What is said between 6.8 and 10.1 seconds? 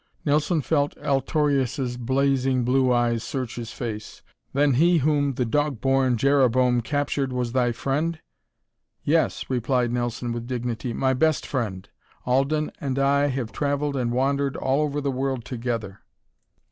captured was thy friend?" "Yes," replied